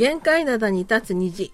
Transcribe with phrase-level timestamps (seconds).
[0.00, 1.52] 限界灘に立つ虹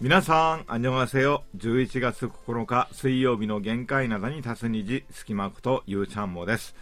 [0.00, 1.42] 皆さん、あんにょがせよ。
[1.56, 6.76] 11月9日水曜日の限界灘に立つ虹、隙間ことゆうちゃんもです。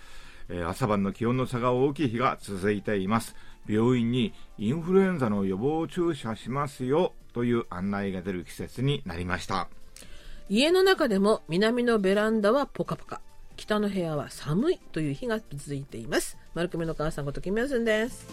[0.50, 3.34] えー朝晩の気温の差が大きい日が続いています。
[3.68, 9.68] 病院にインフルエンザの予防注射しますよという案内が出る季節になりました。
[10.48, 13.20] 家の中でも南のベランダはポカポカ。
[13.56, 16.38] 北の部屋は寒いという日が続いています。
[16.54, 18.26] 丸組の母さんことキムヤスンです。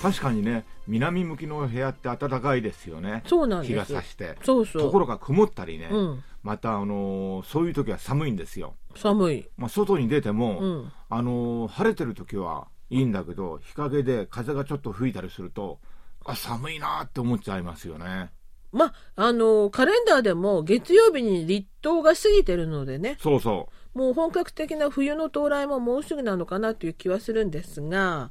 [0.00, 3.24] 確かにね、南向きの部屋って暖かいですよね。
[3.26, 3.72] そうなんです。
[3.72, 4.36] 日が差して。
[4.42, 4.82] そうそう。
[4.82, 6.24] ところが曇ったりね、うん。
[6.42, 8.74] また、あのーそういう時は寒いんですよ。
[8.96, 9.48] 寒い。
[9.58, 10.92] まあ、外に出ても、うん。
[11.10, 15.78] あのー晴れてる時はいいんだけど日陰で風がちょっと吹いたりすると
[16.24, 18.30] あ寒いなって思っちゃいますよね
[18.72, 18.86] ま
[19.16, 28.30] ああのカレンダーでも月曜日に立冬が過ぎてるのでねそうそもう本格的な冬の到来ももうすぐなのかなという気はするんですが、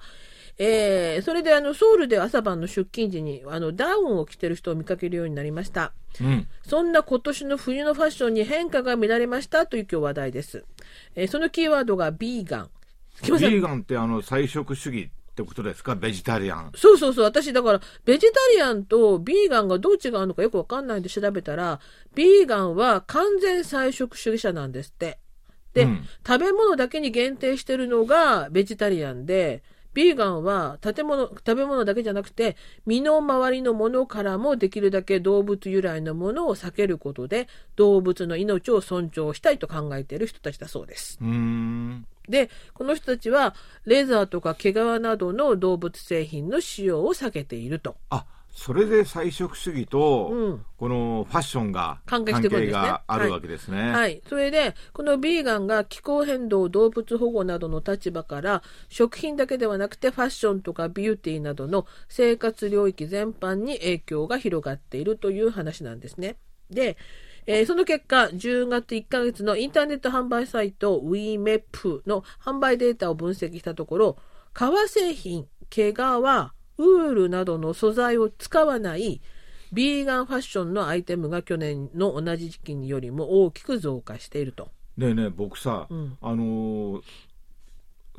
[0.58, 5.94] えーそれであのソウルで朝晩の出勤時にあのダウンを着てる人を見かけるようになりました。
[6.22, 10.66] ううんそんな今年の冬のファッションに変化が見られましたという今日話題です。
[11.16, 12.69] えーそのキーワードがビーガン。
[13.22, 15.96] 木ビーガンってあの菜食主義ってことですか？
[15.96, 17.26] ベジタリアンそうそうそう。
[17.26, 21.80] 私、だから、ベジタリアンとビーガンがどう違うのかよくわかんないんで調べたら、
[22.16, 25.20] ビーガンは完全菜食主義者なんですって。
[25.74, 29.62] で、うん食べ物だけに限定してるのがベジタリアンで、
[29.94, 41.18] ビーガンは建物、食べ物だけじゃなくて、身の回りのものからもできるだけ動物由来のものを避けることで、動物の命を尊重したいと考えている人たちだそうです。
[41.22, 47.97] うーんで、この人たちは、レザーとか毛皮などの動物製品の使用を避けていると。
[48.09, 48.25] あ
[48.57, 54.22] それで菜食主義と、うんこのファッションが関係してくるんですねがあるわけですね、はい。
[54.28, 66.38] それで、このビーガンが気候変動、動物保護などの立場から、食品だけではなくてファッションとかビューティーなどの生活領域全般に影響が広がっているという話なんですね。
[66.72, 66.97] で、
[67.50, 74.18] えーその結果、10月1ヶ月のインターネット販売サイト WeMap の販売データを分析したところ、
[74.53, 79.22] 革製品、毛皮、ウールなどの素材を使わない
[79.72, 84.69] ビーガンファッションのアイテムが去年の同じ時期よりも大きく増加していると。
[84.97, 87.02] ねえねえ僕さ、んあのー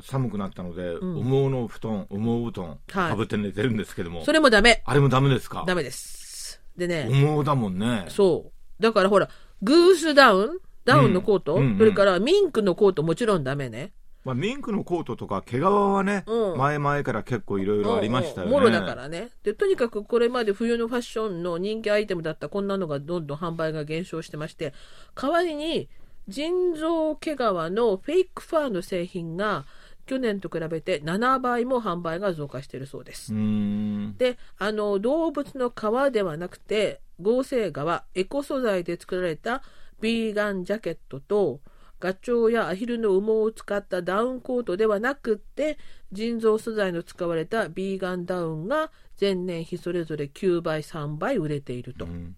[0.01, 2.79] 寒くなったので、ん羽毛の布団羽毛布団はい
[3.11, 4.81] かぶって寝てるんですけども、それもダメ。
[4.85, 5.65] あれもダメですか？
[5.67, 6.61] ダメです。
[6.77, 8.51] でね、羽毛だもんねそう。
[8.79, 9.29] だからほら、
[9.61, 10.59] グースダウン？
[10.85, 13.91] ダウンのコート、うんうんうんそれからミンクのコートもちろんダメね。
[14.25, 18.53] まあ、ミンクのコートとか毛皮はね、うん前々から結構いろいろありましたよね。
[18.53, 19.29] もろだからね。
[19.43, 24.73] で、とにかくこれまで冬のファッションの人気アイテムだったこんなのがどんどん販売が減少してまして、
[25.15, 25.89] 代わりに
[26.27, 29.65] 人造毛皮のフェイクファーの製品が
[30.05, 33.33] 去年と比べて7倍も販売が増加しているそうです。
[33.33, 34.15] うーん。
[34.17, 39.61] であの動物の皮ではなくて合成革エコ素材で作られた
[40.01, 41.61] ビーガンジャケットと
[41.99, 45.77] ガチョウやアヒルの羽毛を使ったダウンコートではなくって
[46.11, 52.35] 人造素材の使われたビーガンダウンが前年比それぞれ9倍3倍売れていると、うん。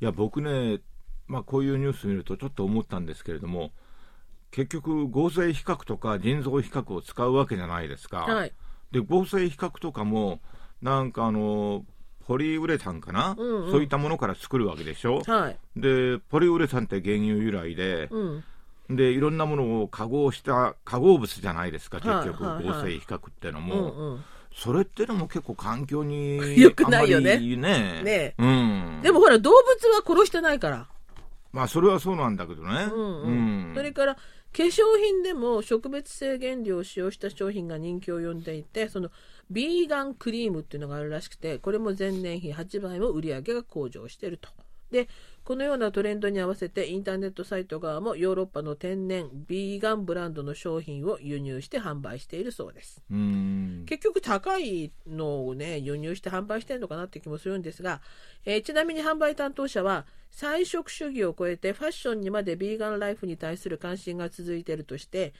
[0.00, 0.80] いや、僕ね、
[1.28, 3.70] まあ、こういうニュース見るとちょっと思ったんですけれども、
[4.50, 8.22] 結局、合成比較とか人造比較を使うわけじゃないですか。
[8.22, 8.52] はい。
[8.90, 10.40] で、合成比較とかも、
[10.82, 11.84] なんかあの、
[12.26, 13.70] ポリウレタンかな、うんうん。
[13.70, 15.22] そういったものから作るわけでしょ？
[15.26, 15.58] はい。
[15.76, 18.44] で、ポリウレタンって原油由来で、うん。
[18.90, 22.64] で、いろんなものを化合した化合物じゃないですか、結局、はいはい。
[22.66, 23.76] はい合成比較ってのうも。
[23.76, 24.24] んうん。
[24.54, 27.38] それってのも結構環境に 良くないよね。
[27.38, 28.02] ね。
[28.02, 29.00] ねうん。
[29.02, 30.86] でもほら動物は殺してないから。
[31.52, 32.88] まあそれはそうなんだけどね。
[32.92, 33.22] うん。
[33.22, 33.30] う
[33.72, 33.72] ん。
[33.74, 34.20] それから化
[34.52, 39.10] 粧品でも植物性原料を使用した商品が人気を呼んでいてその
[39.50, 44.48] ビーガンクリームっていうのがあるらしくてこれも前年比8倍も売り上げが向上していると。
[44.90, 45.08] で
[45.42, 53.02] このようなトレンドに合わせてインターネットサイト側もヨーロッパの天然ビーガンブランドの商品を輸入して販売しているそうです。
[53.10, 53.84] うん。
[53.86, 58.00] 結局高いのをね輸入して販売してるのかなって気もするんですが、
[58.44, 65.34] えーちなみに販売担当者は菜食主義を超えてファッションにまでビーガンライフに対する関心が続いているとして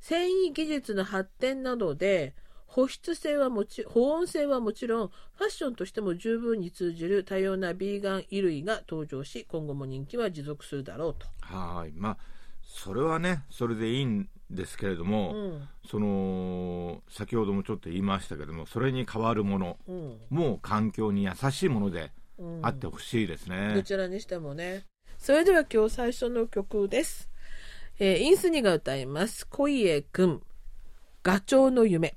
[0.00, 2.34] 繊維技術の発展などで
[2.68, 11.26] 保湿性はもち保温性はもちろんファッションとしても十分に通じる多様なビーガン衣類が登場し今後も人気は持続するだろうと。
[11.40, 11.92] はい。
[11.96, 12.16] まあ、
[12.62, 23.72] それはね、それでいいんですけれども、うんその先ほどもちょっと言いましたけどもそれに代わるものうんも環境に優しいものでうんあってほしいですね。
[23.74, 24.84] どちらにしてもね。
[25.16, 27.30] それでは今日最初の曲です。
[27.98, 29.46] えーインスニが歌います。
[29.48, 30.42] 恋へくん、
[31.22, 32.14] ガチョウの夢。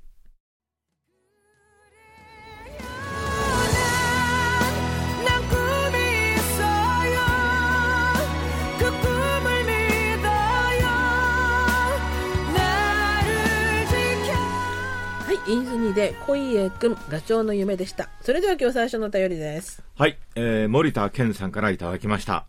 [16.36, 18.08] ニで恋へくん、ガチョウの夢でした。
[18.20, 19.82] それでは今日最初のお便りです。
[19.96, 22.46] はい、えー森田健さんからいただきました。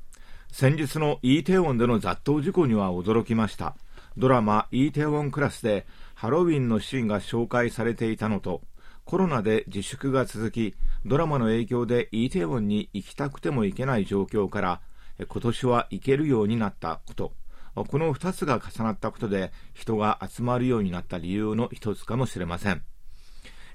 [0.52, 3.76] 先日のイーテウォンでの雑踏事故には驚きました。
[4.18, 8.62] ドラマイーテウォンクラスでハロウィンのシーンが紹介されていたのと、
[9.06, 10.76] コロナで自粛が続き、
[11.06, 14.82] ドラマの影響でイーテウォンに行きたくても行けない状況から、
[15.20, 17.34] え今年は行けるようになったこと。
[17.76, 22.84] この二つが重なったことで人が集まるようになった理由の一つかもしれません。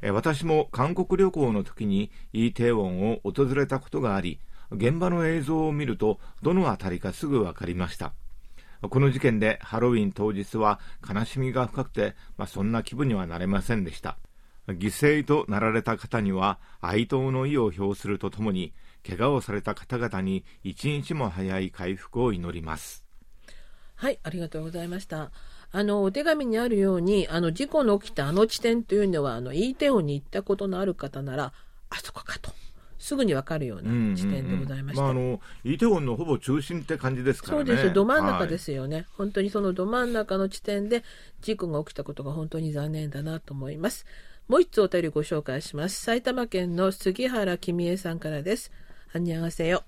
[0.03, 4.41] 私も韓国旅行の時にイーテウォンを訪れたことがあり、
[4.71, 8.12] 現場の映像を見るとどの辺りかすぐ分かりました。
[8.81, 10.79] この事件でハロウィン当日は
[11.09, 14.19] 悲しみが深くて、まあ、そんな気分にはなれませんでした。
[14.69, 18.73] 犠牲となられた方には哀悼の意を表するとともに、
[19.06, 23.05] 怪我をされた方々に一日も早い回復を祈ります。
[23.94, 25.33] はい、ありがとうございました。
[25.70, 31.53] あの、お手紙にあるように、あの、事故の起きたあの地点というのは、あの、イーテウォンに行ったことのある方なら、
[31.91, 32.50] あそこかと、
[32.99, 35.03] すぐにわかるような地点でございました。
[35.03, 37.67] まあ、あのイーテウォンのほぼ中心って感じですからね。
[37.67, 41.05] そうです、ど真ん中ではいすよね、本当にそのど真ん中の地点で
[41.41, 44.06] 事故が起きたことが本当に残念だなと思います。
[44.49, 46.00] もう一つお便りご紹介します。
[46.03, 48.73] 埼玉県の杉原君江さんからです。
[49.12, 49.85] あんにゃがせよ。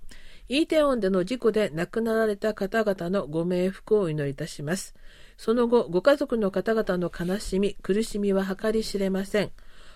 [0.49, 4.95] イーテウォンでの事故で亡くなられた方々のご冥福をお祈りいたします。
[5.41, 9.53] その後、ご家族の方々の悲しみ、苦しみは計り知れません。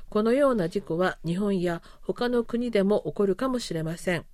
[0.08, 4.25] このような事故は日本や他の国でも起こるかもしれません。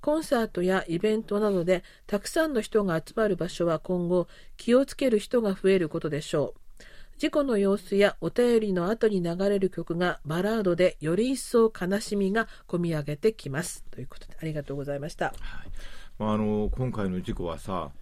[0.00, 4.26] コンサートやイベントなどでたくさんの人が集まる場所は今後
[4.56, 6.82] 気をつける人が増えることでしょう。
[7.18, 13.84] 事故の様子やお便りの後に流れる曲がバラードでより一層悲しみがこみ上げてきます。
[13.92, 15.32] ということでありがとうございました。
[16.18, 17.92] まあ、あの今回の事故はさ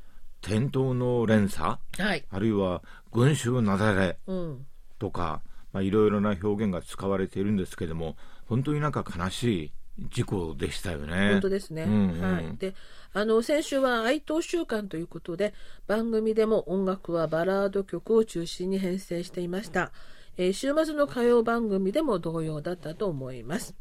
[0.46, 1.78] 転倒の連鎖？
[1.98, 2.24] はい。
[2.30, 2.82] あるいは
[3.12, 4.16] 群衆雪崩？
[4.26, 4.66] うん。
[4.98, 8.16] とかまあいろいろな表現が使われているんですけども
[8.46, 9.72] 本当になんか悲しい
[10.10, 11.30] 事故でしたよね。
[11.32, 11.82] 本当ですね。
[11.82, 12.56] うんうんはい。
[12.58, 12.74] で、
[13.14, 15.54] あの、先週は哀悼週間ということで、
[15.86, 19.92] 番組でも音楽はバラード曲を中心に編成していました。
[20.36, 23.74] えー週末の歌謡番組でも同様だったと思います。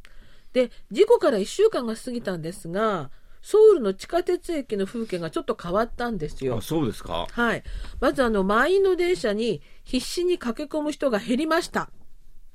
[0.53, 3.11] で、事故から1週間が過ぎたんですが、
[3.47, 6.61] ソウルの地下鉄駅の風景がちょっと変わったんですよあ。
[6.63, 7.27] そうですか？
[7.31, 7.63] はい。
[7.99, 11.91] まずあの、満員の電車に必死に駆け込む人が減りました。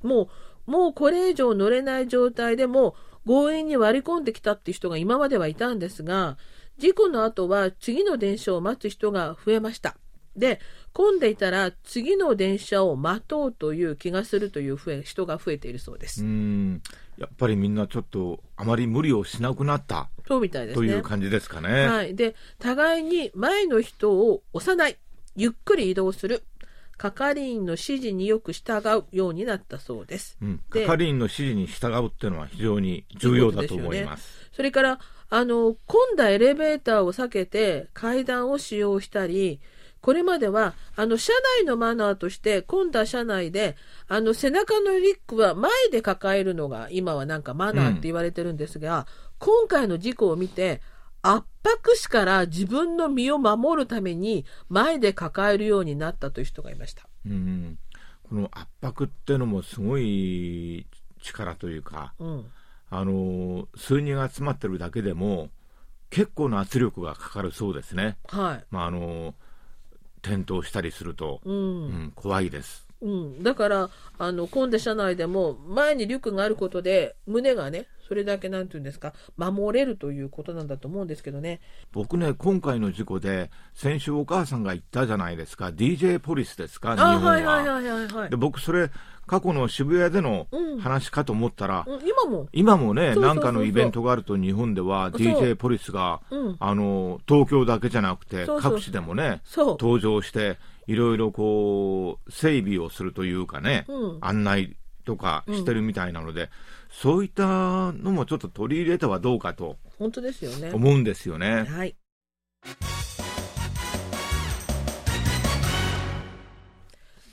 [0.03, 0.29] も
[0.67, 2.95] う、もうこれ以上乗れない状態でも
[3.25, 6.37] 強引に割り込んできたっていう人が今まではいたんですが、
[6.77, 9.95] 事故の後は次の電車を待つ人が増えました。
[10.35, 10.59] で、
[10.93, 16.23] 混んでいたら次の電車を待とうという気がするという人が増えているそうでうす。
[16.23, 16.81] ん
[17.21, 20.87] やっぱりみんなちょっとあまり無理をしなくなったそうみたいですね。
[20.87, 21.87] という感じですかね。
[21.87, 22.15] はい。
[22.15, 24.97] で、互いに前の人を押さない、
[25.35, 26.41] ゆっくり移動する、
[26.97, 30.35] 係員の指示によく従うようになったそうです。
[30.41, 34.49] うん、で係員の指示に従うっていうのは非常に重要だと思います。
[34.51, 34.99] それから、
[35.29, 39.59] あの、混んだエレベーターを避けて階段を使用したり、
[40.01, 43.75] これまでは、あの、車内のマナーとして、混んだ車内で、
[44.07, 49.05] あの、背中のリュックは前で抱えるのが、今はなんかマナーって言われてるんですが、
[49.37, 50.81] 今回の事故を見て、
[51.21, 57.07] 圧迫死から自分の身を守るために、前で抱えるようになったという人がいました。
[57.25, 57.77] うん、
[58.23, 60.87] この圧迫っていうのもすごい
[61.21, 62.45] 力というか、うん。
[62.93, 65.49] あの数人が集まってるだけでも
[66.09, 68.17] 結構な圧力がかかるそうですね。
[68.27, 68.65] はい。
[68.69, 69.33] まああの
[70.23, 72.87] 転倒したりすると、うんうん怖いです。
[73.01, 79.13] うん、だからあの混んで車内でも前にリュックがあることで胸がねそれだけなんていうんですか？
[79.37, 81.61] 守れるということなんだと思うんですけどね。
[81.93, 85.67] 僕ね今回の事故で先週お母さんが言ったじゃないですか。
[85.67, 86.97] DJ ポリスですか？
[86.97, 87.31] 日あ本は。
[87.31, 88.29] はいはいはいはいはい。
[88.29, 88.91] で僕それ
[89.27, 90.79] 過去の渋谷でのうん。
[90.81, 92.49] 話かと思ったら、うん今も？
[92.51, 96.57] 今もねなんかのイベントがあると日本では DJ ポリスが、うん。
[96.59, 104.17] あの東京だけじゃなくて各地でもね登場していろいろこう整備をするというかね、うん。
[104.19, 104.75] 案内
[105.05, 106.49] とかしてるみたいなので、
[106.91, 111.63] そういったのもちょっと取り入れてはどうかと本当ですよね思うんですよね。
[111.63, 111.95] はい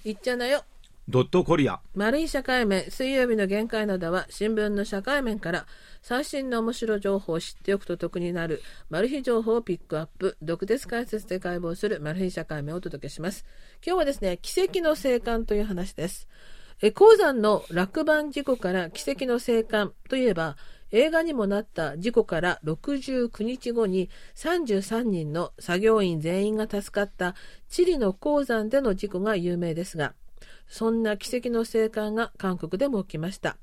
[0.05, 0.65] いっちゃなよ。
[1.07, 1.81] ドットコリア。
[1.95, 5.67] 丸い社会面、水曜日の限界などは新聞の社会面から
[6.03, 13.45] 最新の面白情報を知っておくと得になるマル秘情報をピックアップ、毒舌解説で解剖するマル秘社会面をお届けします。
[13.85, 16.29] 今日はですね、奇跡の生還という話です。
[16.81, 20.57] 鉱山の落盤事故から奇跡の生還といえば、
[20.93, 27.35] 映画にもなった事故から69日後に33人の作業員全員が助かった
[27.69, 30.15] チリの鉱山での事故が有名ですが、
[30.69, 33.57] そんな奇跡の生還が韓国でも起きました。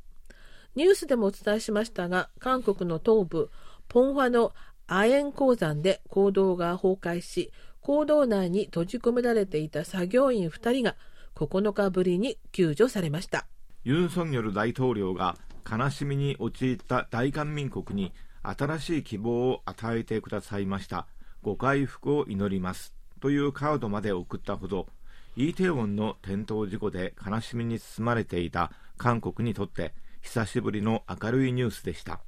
[0.76, 3.50] ニュースでもお伝えしましたが、韓国の東部、
[3.88, 4.54] ポンファの
[4.88, 10.96] アエン鉱山で坑道が崩壊し、坑道内に閉じ込められていた作業員2人が
[11.36, 13.46] 9日ぶりに救助されました。
[13.84, 15.38] ユン・ソンニョル大統領が
[15.70, 21.08] 悲しみに陥った大韓民国に新しい希望を与えてくださいました。
[21.42, 22.96] ご回復を祈ります。
[23.20, 24.88] というカードまで送ったほど、
[25.36, 32.22] イーテウォンの転倒事故で悲しみに包まれていた韓国にとって久しぶりの明るいニュースでした。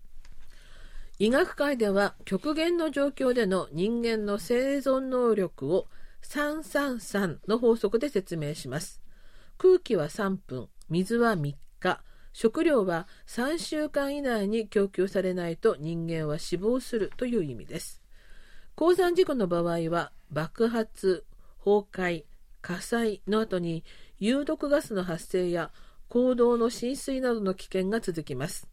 [1.19, 5.87] 医学界では極限の状況での人間の生存能力を
[6.23, 9.01] 333の法則で説明します。
[9.57, 18.01] 空気は3分、水は3日、食料は3週間以内に供給されないと人間は死亡するという意味です。
[18.75, 21.25] 鉱山事故の場合は爆発、
[21.57, 22.25] 崩壊、
[22.61, 23.83] 火災の後に
[24.19, 25.71] 有毒ガスの発生や
[26.09, 28.67] 坑道の浸水などの危険が続きます。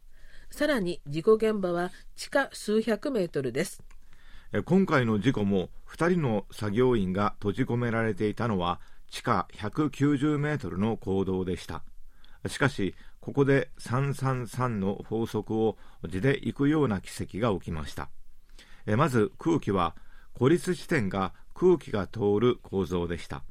[0.51, 3.81] さらに事故現場は地下数百メートルです。
[4.65, 11.83] 今回の事故も2人の作業員が閉じ込められていたのは地下190メートルの坑道でした。
[12.47, 18.09] しかしここで333の法則を地で行くような奇跡が起きました。
[18.95, 19.95] まず空気は
[20.35, 23.43] 孤立地点が空気が通る構造でした。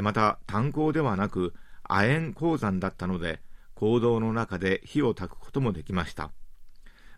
[0.00, 3.40] また炭鉱ではなく亜鉛鉱山だったので
[3.74, 6.30] 坑道の中で火を焚くこともできました。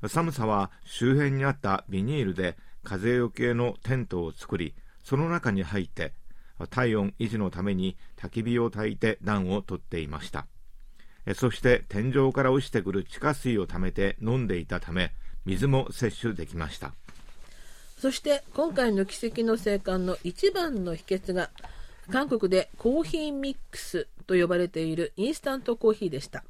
[0.08, 6.12] 寒さは周辺にあったビニールで風よけのテントを作りその中に入って
[6.70, 10.46] 体温維持のために焚き火を焚いて暖をとっていました。
[11.26, 15.12] えそして天井から落ちてくる地下水を溜めて飲んでいたため
[15.46, 16.92] 水も摂取できました。
[17.98, 21.50] そして今回の奇跡の生還の一番の秘訣が
[22.10, 26.44] 韓国でコーヒーミックスと呼ばれているインスタントコーヒーでした。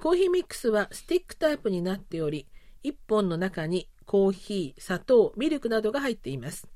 [0.00, 2.46] コーヒーミックスはスティックタイプになっており
[2.84, 6.68] 1本の中にコーヒー、砂糖、ミルクなどが入っています。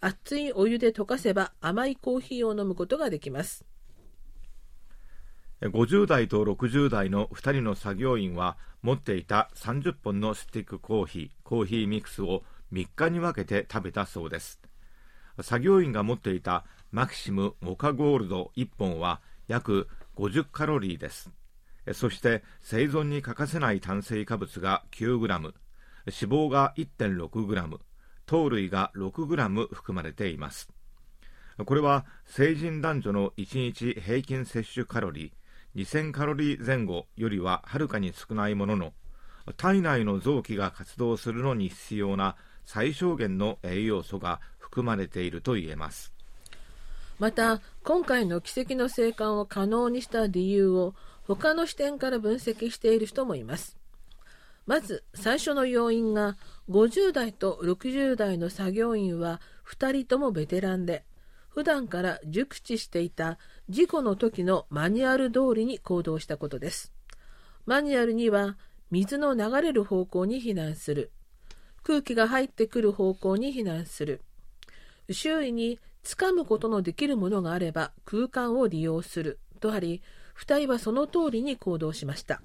[0.00, 3.64] 熱いお湯で溶かせば甘いコーヒーを飲むことができます。
[5.62, 12.42] 50代と60代の2人の作業員は持っていた30本のスティックコーヒーコーヒーミックスを
[12.72, 14.60] 3日に分けて食べたそうです。
[15.40, 21.30] 作業員が持っていたマキシムモカゴールド1本は約50カロリーです。
[21.92, 25.54] そして生存に欠かせない炭水化物が 9g
[26.06, 27.78] 脂肪が 1.6g
[28.26, 30.68] 糖類が 6g 含まれています。
[31.64, 38.92] これは成人男女の1日平均摂取カロリー2000カロリー前後よりははるかに少ないものの
[39.56, 46.12] 体内の臓器が活動するのに必要な最小限の栄養素が含まれていると言えます。
[47.18, 50.94] また今回の奇跡の生還を可能にした理由を
[51.26, 53.76] 他の視点から分析している人もいます。
[54.66, 56.36] まず最初の要因が
[56.70, 61.04] 50代と60代の作業員は2人ともベテランで
[61.48, 66.92] 普段から熟知していた事故の時のマニュアル通りに行動したことです。
[67.64, 68.56] マニュアルには
[68.90, 71.12] 水の流れる方向に避難する。
[71.84, 74.22] 空気が入ってくる方向に避難する。
[75.10, 80.02] 周囲に掴むことのできるものがあれば空間を利用するとあり
[80.36, 82.42] 2人はその通りに行動しました。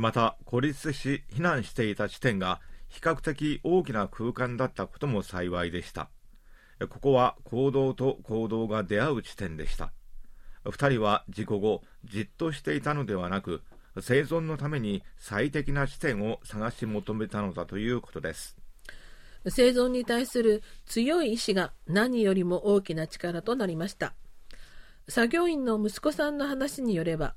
[0.00, 6.10] また孤立し避難していた地点が比較的大きな空間だったことも幸いでした。
[6.88, 9.92] ここは行動と行動が出会う地点でした。
[10.64, 13.62] 2人は事故後じっとしていたのではなく
[14.00, 18.56] 生存のために最適な地点を探し求めたのだということです。
[19.46, 24.14] 生存に対する強い意志が何よりも大きな力となりました。
[25.08, 27.34] 作業員の息子さんの話によれば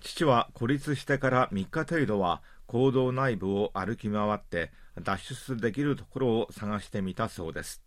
[0.00, 7.82] 父は孤立してから3日程度は坑道内部を歩き回って脱出できるところを探してみたそうです。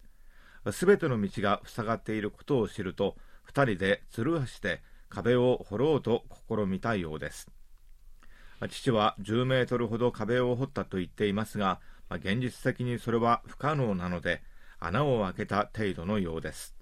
[0.71, 3.15] すべての道が塞がっていることを知ると
[3.51, 7.49] 2人でつるはして壁を掘ろうと試みたようです。
[8.69, 11.79] 父は10メートルほど壁を掘ったと言っていますが
[12.11, 14.41] 現実的にそれは不可能なので
[14.79, 16.78] 穴を開けた程度のようです。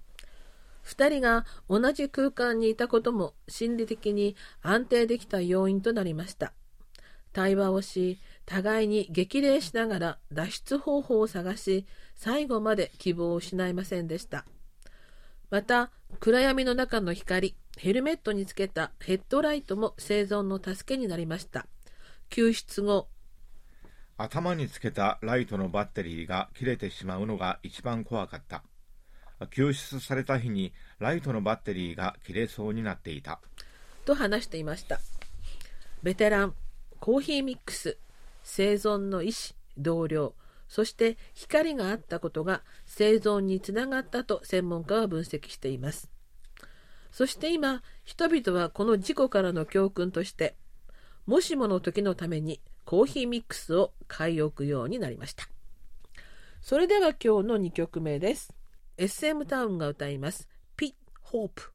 [0.88, 6.54] 2人が同じ空間にいたことも心理的に安定できた要因となりました。
[7.32, 14.46] 対話をし互いに激励しながら脱出方法を探し最後まで希望を失いませんでした。
[15.50, 15.90] また
[16.20, 21.66] 暗闇の中の光ヘルメットにつけたヘッドライトも生存の助けになりました。
[22.30, 23.08] 救出後
[24.16, 28.64] 頭につけたライトのバッテリーが切れてしまうのが一番怖かった。
[29.46, 33.40] 救出された日にライトのバッテリーが切れそうになっていた。
[34.04, 35.00] と話していました。
[36.02, 36.54] ベテラン
[37.00, 37.98] コーヒーミックス
[38.42, 40.34] 生存の医師同僚
[40.68, 46.10] そして光があったことが生存につながったと専門家は分析しています。
[47.10, 50.56] そして今人々はこの事故からの教訓として
[51.26, 55.48] もしもの時のためにコーヒーミックスを買い置くようになりました。
[56.60, 58.54] それでは今日の2曲目です。
[58.97, 61.73] SM タウンが歌いますピッホープ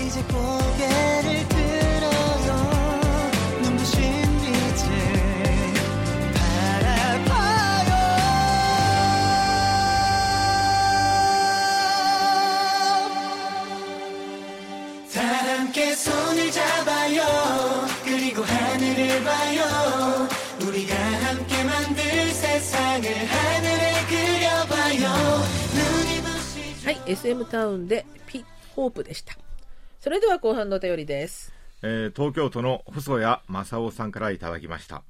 [0.00, 1.55] 이제 고개를
[27.07, 28.45] SM タウンでピッ
[28.75, 29.33] ホープでした。
[30.01, 31.53] それでは後半のお便りです。
[31.81, 35.03] えー東京都の細谷正夫さんからいただきました。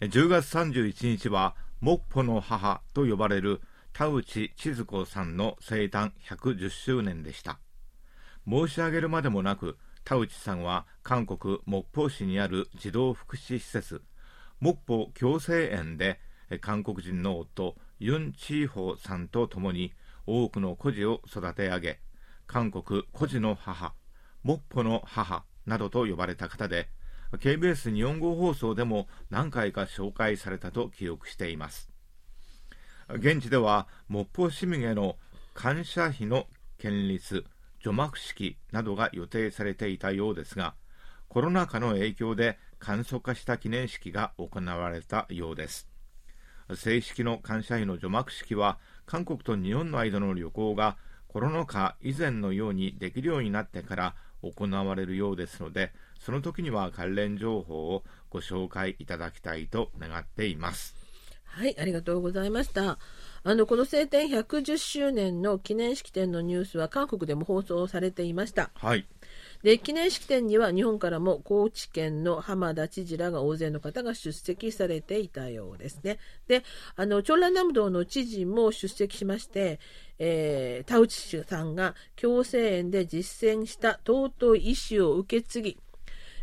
[0.00, 3.60] えー10月31日は、モッポの母と呼ばれる
[3.92, 7.58] 田内千鶴子さんの生誕110周年でした。
[8.48, 14.02] 申し上げるまでもなく、田内さんは韓国木浦市にある児童福祉施設、
[14.60, 19.92] 木浦共生園で、えー韓国人の夫、ユン・チーホーさんと共に
[20.26, 22.00] 多くの孤児を育て上げ、
[22.46, 23.94] 韓国孤児の母、
[24.42, 26.88] モッポの母などと呼ばれた方で
[27.32, 31.90] KBS 日本語放送でも何回か紹介されたと記憶しています。
[33.08, 35.16] 現地ではモッポ市民への
[35.52, 36.46] 感謝碑の
[36.78, 37.44] 建立
[37.80, 40.74] 除幕式などが予定されていたようですが
[41.28, 45.93] コロナ禍の影響で簡素化した記念式が行われたようです。
[46.74, 50.96] 正式の感謝碑の除幕式は韓国と日本の間の旅行が
[51.28, 60.94] コロナ禍以前のようにできるようになってから行われるようですのでその時には関連情報をご紹介いただきたいと願っています
[61.44, 62.98] はい、ありがとうございました。
[63.44, 68.72] あの、この晴天110周年の記念式典のニュースは韓国でも放送されていました。
[68.74, 69.06] はい
[69.64, 76.18] で、記念式典には日本からも高知県の浜田知事らが大勢の方が出席されていたようですね。
[76.46, 76.62] で、
[76.96, 79.80] あの、長蘭南道の知事も出席しまして、
[80.18, 85.78] えー田内さんが共生園で実践した尊い意志を受け継ぎ、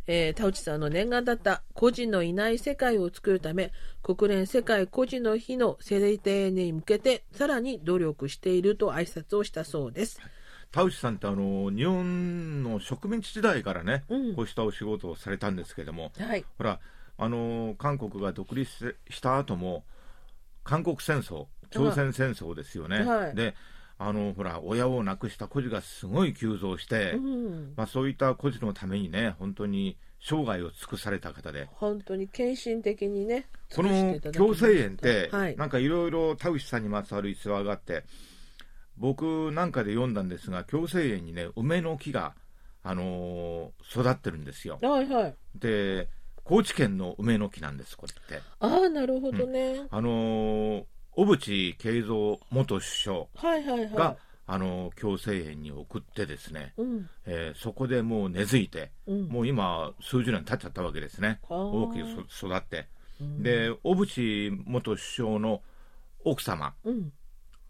[0.07, 10.19] えー田内さんの念願だった孤児のいない世界を作るため国連世界孤児の日の制定に向けてさらに努力していると挨拶をしたそうです。
[10.71, 14.35] 田内さんってあの日本の植民地時代からね、うん。
[14.35, 16.45] こうしたお仕事をされたんですけどもはい。
[16.57, 16.79] ほら
[17.17, 19.83] あの韓国が独立した後も
[20.63, 23.35] 韓国戦争朝鮮戦争ですよね、はい。
[23.35, 23.55] で
[23.97, 27.73] あのほら親を亡くした孤児がすごい急増して、うん。
[27.75, 31.67] まあ、そういった孤児のためにね本当に生涯を尽くされた方で。
[31.73, 35.55] 本当に献身的にねこの共生園って、はい。
[35.55, 38.03] なんかいろいろ田内さんにまつわる逸話があって
[38.97, 42.33] 僕なんかで読んだんですが共生園にね梅の木が、
[42.83, 44.77] あのー育ってるんですよ。
[44.81, 45.35] はいはい。
[45.55, 46.07] で
[46.43, 48.43] 高知県の梅の木なんですこれって。
[48.59, 57.09] ああなるほどね、あのー小渕恵三元首相はいはいが、はあのー共生園に送ってですね、いうん。
[57.25, 59.27] えーそこでもう根付いて、うん。
[59.27, 61.39] もう今数十年経っちゃったわけですね。
[61.49, 62.87] 大きくそ育って。
[63.19, 63.43] うん。
[63.43, 65.61] で小渕元首相の
[66.23, 67.11] 奥様うん。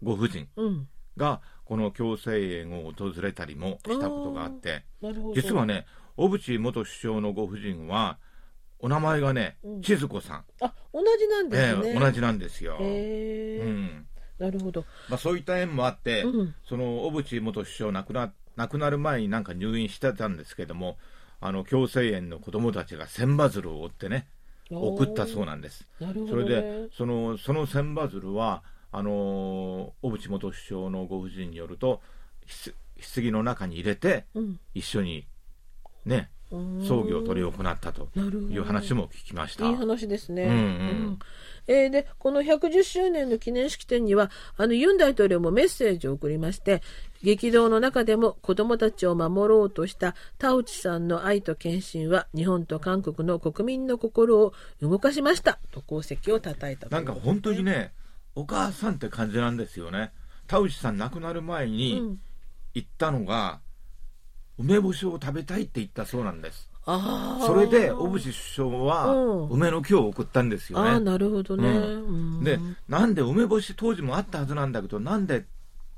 [0.02, 4.84] ご婦人うんがこの共生園を訪れたりもしたことがあって。
[5.34, 8.18] 実はね小渕元首相のご婦人は
[8.78, 9.82] お名前がねうん。
[9.82, 14.06] 千鶴子さん、あ同じなんですね、ええ同じなんですよ、へえ、うん。
[14.38, 14.84] なるほど。
[15.08, 16.54] まあ、そういった縁もあって、うん。
[16.68, 20.98] その小渕元首相亡くな亡くなる前になんか入院してたんですけども
[21.40, 24.26] あの共生園の子供たちが千羽鶴を追ってね
[24.70, 25.86] 送ったそうなんです。
[26.00, 29.12] なるほど、それね、でそのその千羽鶴はあのー
[30.02, 32.00] 小渕元首相のご婦人によると
[32.46, 35.26] ひつ棺の中に入れてうん一緒に
[36.04, 36.30] ね
[36.86, 39.66] 葬儀を執り行ったという話も聞きました。
[39.66, 40.44] いい話ですね。
[40.44, 41.18] うんうん
[41.66, 46.82] えーで、この110周年の記念式典には、あの、ユン大統領もメッセージを送りまして、
[47.22, 55.58] 激動の中でも子供たちを守ろうとした田内さんの愛と献身は、日本と韓国の国民の心を動かしました。
[55.70, 57.92] と功績を称えたとないんか本当にね、
[58.34, 60.12] お母さんって感じなんですよね。
[60.46, 62.18] 田内さん亡くなる前うにん。
[62.74, 63.60] 言ったのが、
[64.58, 66.70] 梅干しを食べたいって言ったそうなんです。
[66.84, 69.48] それで小渕首相はうん。
[69.50, 71.00] 梅の木を送ったんですよね。
[71.00, 71.68] なるほどね。
[71.68, 72.38] うん。
[72.38, 72.44] うん。
[72.44, 75.44] で、なんで梅干し当時もあったはずなんだけど、なんで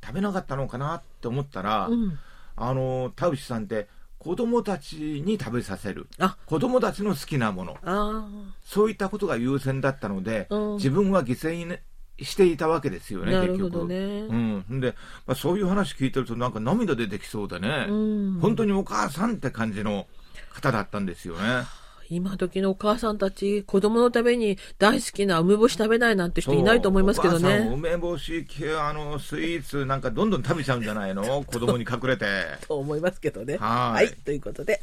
[0.04, 2.18] 食べなかったのかなって思ったら、うん。
[2.56, 6.06] あの田内さんって子供たちに食べさせる。
[6.18, 7.76] あ、子供たちの好きなもの。
[7.82, 8.28] あ
[8.64, 10.76] そういったことが優先だったので、うん。
[10.76, 11.82] 自分は犠牲にね
[12.20, 13.96] していたわけですよあ、ねなる結局ほどね。
[13.96, 14.94] うん、んで、
[15.26, 18.38] まあ、そういう話聞いてるとなんか涙出てきそうでね、うん。
[18.40, 20.06] 本当にお母さんって感じの
[20.52, 21.64] 方だったんですよね。
[22.10, 27.74] 今時のお母さんたち、子供のために大好きな梅干し食べないなんて人いないと思いますけどそうお母さんね。
[27.74, 31.24] 梅干し系あのスイーツなんかどんどん食べちゃうんじゃないの？
[31.44, 32.26] 子供に隠れて。
[32.68, 33.56] と思いますけどね。
[33.56, 34.12] はい。
[34.24, 34.80] ということで。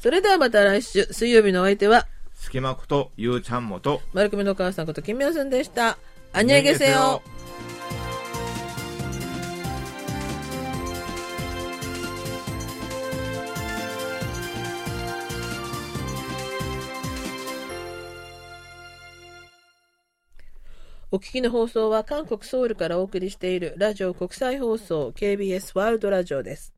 [0.00, 4.02] それではまた来週、水曜日のお相手は、隙間ことゆうちゃんもと。
[4.12, 5.96] 丸組のお母さんこと金明さんでした。
[6.36, 7.22] あにゃげせよ。
[21.12, 26.74] お聞きの放送は韓国ソウルからお送りしているラジオ国際放送 KBS ワールドラジオです。